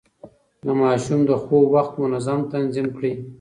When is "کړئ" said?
2.95-3.13